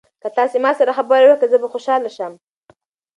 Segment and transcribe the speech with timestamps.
[0.21, 2.33] که تاسي ما سره خبرې وکړئ زه به خوشاله شم.